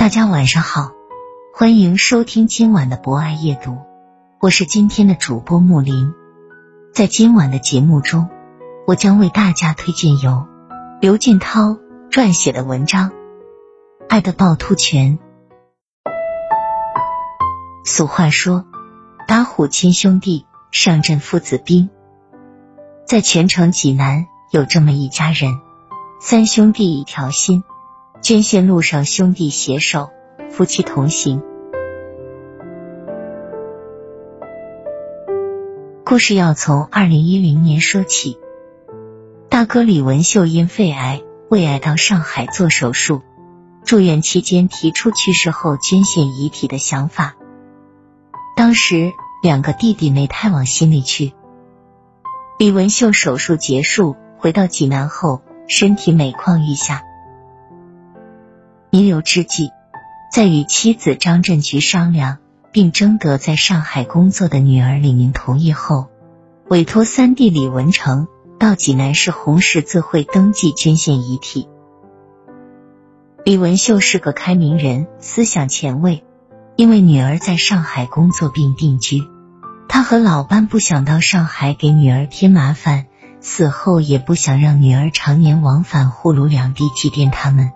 [0.00, 0.92] 大家晚上好，
[1.52, 3.76] 欢迎收听今晚的博爱夜读，
[4.40, 6.14] 我是今天的主播木林。
[6.94, 8.30] 在今晚的节目中，
[8.86, 10.48] 我将为大家推荐由
[11.02, 11.76] 刘俊涛
[12.10, 13.10] 撰写的文章
[14.08, 15.18] 《爱的趵突泉》。
[17.84, 18.64] 俗话说，
[19.28, 21.90] 打虎亲兄弟，上阵父子兵。
[23.06, 25.60] 在泉城济南，有这么一家人，
[26.22, 27.64] 三兄弟一条心。
[28.22, 30.10] 捐献路上，兄弟携手，
[30.50, 31.42] 夫妻同行。
[36.04, 38.38] 故事要从二零一零年说起。
[39.48, 43.22] 大哥李文秀因肺癌、胃癌到上海做手术，
[43.84, 47.36] 住院期间提出去世后捐献遗体的想法。
[48.54, 49.12] 当时
[49.42, 51.32] 两个弟弟没太往心里去。
[52.58, 57.02] 李文秀手术结束回到济南后，身体每况愈下。
[58.92, 59.70] 弥留之际，
[60.32, 62.38] 在与妻子张振菊商量，
[62.72, 66.08] 并征得在上海工作的女儿李明同意后，
[66.68, 68.26] 委托三弟李文成
[68.58, 71.68] 到济南市红十字会登记捐献遗体。
[73.44, 76.24] 李文秀是个开明人，思想前卫，
[76.74, 79.22] 因为女儿在上海工作并定居，
[79.88, 83.06] 他和老伴不想到上海给女儿添麻烦，
[83.40, 87.70] 死后也不想让女儿常年往返沪鲁两地祭奠他们。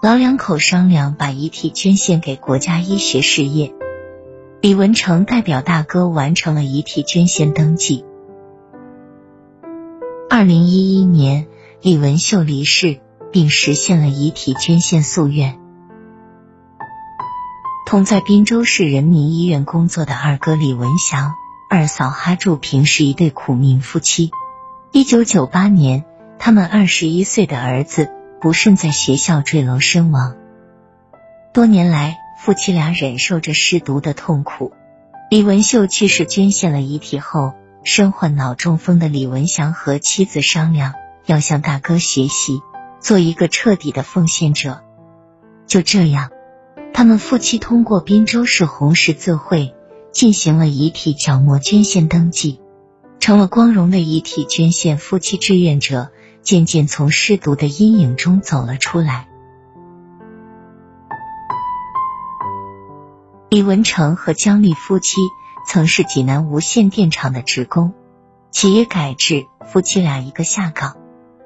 [0.00, 3.74] 老两口商量，把遗体捐献给国家医学事业。
[4.60, 8.04] 李文成代表大哥完成了遗体捐献登记。
[10.30, 11.48] 二零一一年，
[11.82, 13.00] 李文秀离世，
[13.32, 15.58] 并实现了遗体捐献夙愿。
[17.84, 21.32] 同在滨州市人民医院工作的二哥李文祥、
[21.68, 24.30] 二嫂哈祝平是一对苦命夫妻。
[24.92, 26.04] 一九九八年，
[26.38, 28.12] 他们二十一岁的儿子。
[28.40, 30.36] 不慎在学校坠楼身亡。
[31.52, 34.72] 多年来，夫妻俩忍受着失毒的痛苦。
[35.30, 40.94] 李文秀去世，捐献了遗体后，身患脑中风的李文祥和妻子商量，
[41.26, 42.60] 要向大哥学习，
[43.00, 44.82] 做一个彻底的奉献者。
[45.66, 46.30] 就这样，
[46.94, 49.74] 他们夫妻通过滨州市红十字会
[50.12, 52.60] 进行了遗体角膜捐献登记，
[53.18, 56.10] 成了光荣的遗体捐献夫妻志愿者。
[56.48, 59.28] 渐渐从失独的阴影中走了出来。
[63.50, 65.20] 李文成和姜丽夫妻
[65.66, 67.92] 曾是济南无线电厂的职工，
[68.50, 70.96] 企业改制，夫妻俩一个下岗，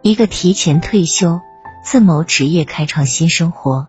[0.00, 1.40] 一个提前退休，
[1.84, 3.88] 自谋职业，开创新生活。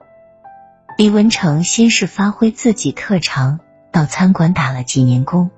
[0.98, 3.60] 李文成先是发挥自己特长，
[3.92, 5.52] 到餐馆打了几年工，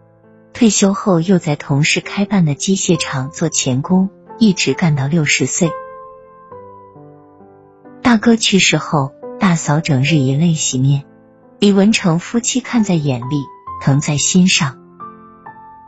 [0.52, 4.10] 退休后又在同事开办的机械厂做钳工。
[4.40, 5.70] 一直干到六十岁。
[8.02, 11.04] 大哥去世后，大嫂整日以泪洗面，
[11.60, 13.44] 李文成夫妻看在眼里，
[13.82, 14.78] 疼在心上。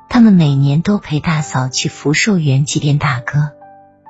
[0.10, 3.52] 他们每年都陪大嫂去福寿园祭奠大哥，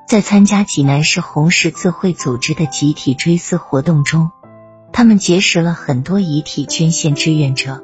[0.07, 4.31] 在参加济南市红十字会组织的集体追思活动中，
[4.91, 7.83] 他们结识了很多遗体捐献志愿者。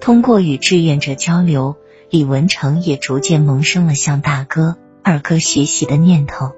[0.00, 1.76] 通过与志愿者交流，
[2.08, 4.78] 李文成也逐渐萌生了向大哥。
[5.02, 6.52] 二哥学习的念头，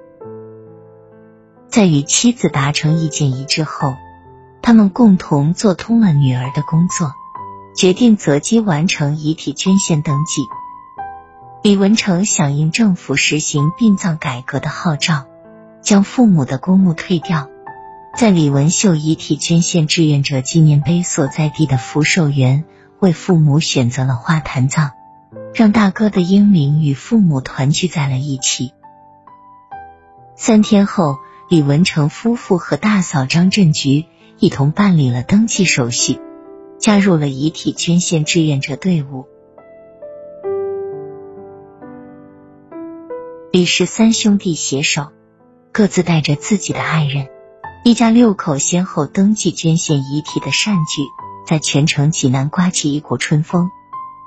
[1.69, 3.95] 在与妻子达成意见一致后，
[4.61, 7.13] 他们共同做通了女儿的工作，
[7.75, 10.43] 决定择机完成遗体捐献登记。
[11.63, 15.25] 李文成响应政府实行殡葬改革的号召，
[15.81, 17.49] 将父母的公墓退掉，
[18.17, 22.65] 在李文秀遗体捐献志愿者纪念碑所在地的福寿园，
[22.99, 24.91] 为父母选择了花坛葬。
[25.53, 28.73] 让大哥的英灵与父母团聚在了一起。
[30.35, 31.17] 三天后，
[31.47, 34.05] 李文成夫妇和大嫂张振菊
[34.39, 36.19] 一同办理了登记手续，
[36.79, 39.27] 加入了遗体捐献志愿者队伍。
[43.51, 45.11] 李氏三兄弟携手，
[45.71, 47.27] 各自带着自己的爱人，
[47.85, 51.03] 一家六口先后登记捐献遗体的善举，
[51.45, 53.69] 在全城济南刮起一股春风，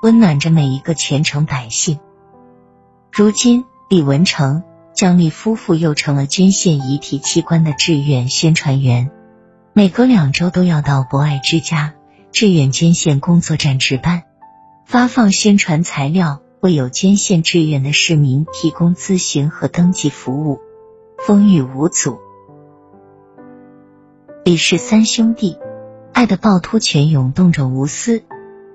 [0.01, 1.99] 温暖着每一个全城百姓。
[3.11, 4.63] 如今，李文成、
[4.93, 9.11] 姜丽夫妇又成了捐献遗体器官的志愿宣传员，
[9.73, 11.95] 每隔两周都要到博爱之家
[12.31, 14.23] 志愿捐献工作站值班，
[14.85, 16.41] 发放宣传材料。
[16.59, 20.59] 为有捐献志愿的市民提供咨询和登记服务，
[21.19, 22.17] 风雨无阻。
[24.43, 25.59] 李氏三兄弟
[26.13, 28.23] 爱的趵突泉涌动着无私，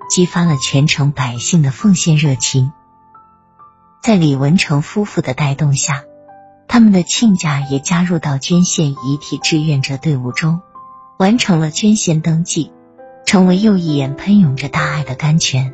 [0.09, 2.71] 激发了全城百姓的奉献热情。
[4.01, 6.03] 在李文成夫妇的带动下，
[6.67, 10.61] 他们的亲家也加入到捐献遗体志愿者队伍中，
[11.17, 12.71] 完成了捐献登记，
[13.25, 15.73] 成为又一眼喷涌着大爱的甘泉。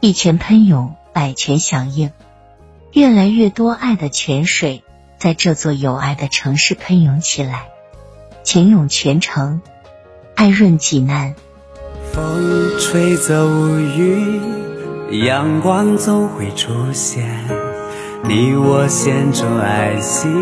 [0.00, 2.12] 一泉喷涌，百泉响应，
[2.92, 4.84] 越来越多爱的泉水
[5.18, 7.68] 在这座有爱的城市喷涌起来，
[8.44, 9.62] 情涌全城，
[10.36, 11.34] 爱润济南。
[12.16, 14.40] 风吹走乌云，
[15.26, 17.28] 阳光总会出现。
[18.26, 20.32] 你我心中爱心，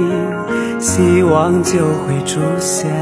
[0.79, 2.93] 希望就会出现。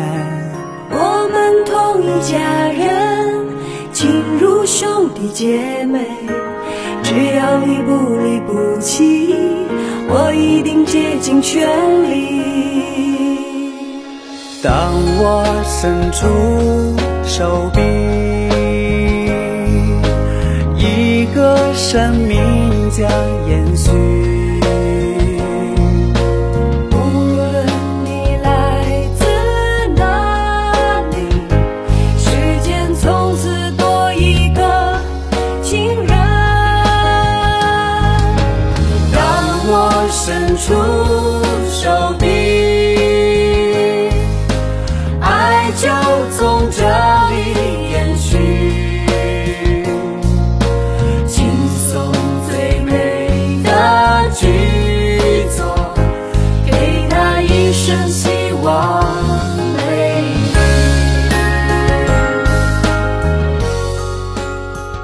[0.89, 2.39] 我们同一家
[2.69, 3.45] 人，
[3.93, 4.11] 亲
[4.41, 6.07] 如兄弟姐妹。
[7.03, 7.93] 只要你不
[8.23, 9.35] 离不弃，
[10.09, 11.69] 我一定竭尽全
[12.11, 12.41] 力。
[14.63, 16.27] 当我伸出
[17.23, 17.83] 手臂，
[21.75, 23.09] 生命将
[23.49, 23.91] 延续，
[26.91, 26.97] 无
[27.37, 27.67] 论
[28.05, 29.25] 你来自
[29.97, 31.17] 哪里，
[32.19, 32.31] 世
[32.63, 34.99] 间从此多一个
[35.63, 36.09] 情人。
[39.13, 39.19] 当
[39.67, 41.22] 我身处。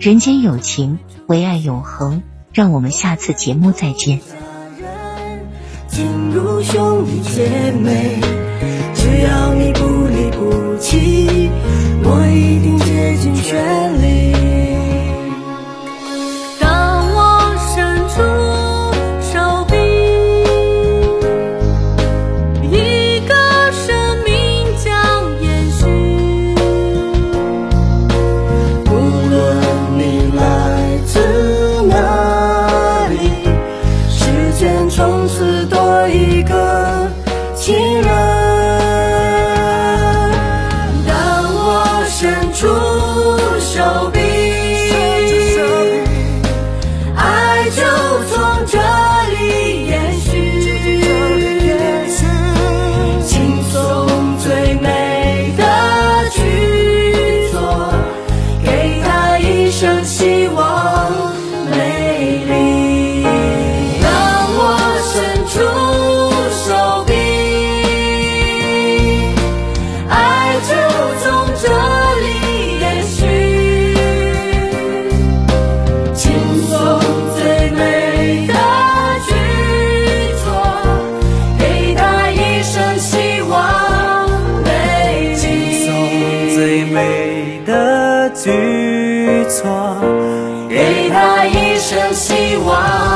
[0.00, 2.22] 人间有情，唯爱永恒。
[2.52, 4.20] 让我们下次节目再见。
[5.88, 8.18] 亲如兄弟姐妹，
[8.94, 11.50] 只要你不离不弃，
[12.02, 13.85] 我一定竭尽全力。
[87.16, 89.96] 给的举措
[90.68, 93.15] 给他一生希望。